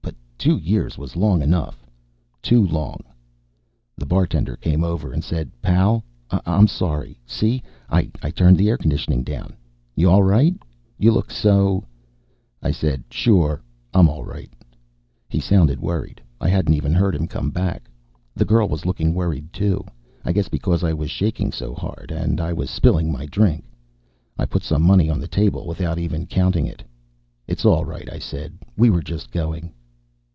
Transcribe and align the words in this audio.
But 0.00 0.44
two 0.52 0.56
years 0.56 0.96
was 0.96 1.16
long 1.16 1.42
enough. 1.42 1.84
Too 2.42 2.64
long. 2.64 3.00
The 3.96 4.06
bartender 4.06 4.54
came 4.54 4.84
over 4.84 5.12
and 5.12 5.24
said, 5.24 5.50
"Pal, 5.60 6.04
I'm 6.30 6.68
sorry. 6.68 7.18
See, 7.26 7.60
I 7.90 8.04
turned 8.36 8.56
the 8.56 8.68
air 8.68 8.76
conditioning 8.78 9.24
down. 9.24 9.56
You 9.96 10.08
all 10.08 10.22
right? 10.22 10.54
You 10.96 11.10
look 11.10 11.32
so" 11.32 11.84
I 12.62 12.70
said, 12.70 13.02
"Sure, 13.10 13.60
I'm 13.92 14.08
all 14.08 14.24
right." 14.24 14.48
He 15.28 15.40
sounded 15.40 15.80
worried. 15.80 16.20
I 16.40 16.48
hadn't 16.48 16.74
even 16.74 16.94
heard 16.94 17.16
him 17.16 17.26
come 17.26 17.50
back. 17.50 17.90
The 18.36 18.44
girl 18.44 18.68
was 18.68 18.86
looking 18.86 19.14
worried, 19.16 19.52
too, 19.52 19.84
I 20.24 20.30
guess 20.30 20.48
because 20.48 20.84
I 20.84 20.92
was 20.92 21.10
shaking 21.10 21.50
so 21.50 21.74
hard 21.74 22.12
I 22.40 22.52
was 22.52 22.70
spilling 22.70 23.10
my 23.10 23.26
drink. 23.26 23.64
I 24.38 24.46
put 24.46 24.62
some 24.62 24.82
money 24.82 25.10
on 25.10 25.18
the 25.18 25.26
table 25.26 25.66
without 25.66 25.98
even 25.98 26.26
counting 26.26 26.64
it. 26.64 26.84
"It's 27.48 27.64
all 27.64 27.84
right," 27.84 28.08
I 28.10 28.20
said. 28.20 28.52
"We 28.76 28.88
were 28.88 29.02
just 29.02 29.32
going." 29.32 29.72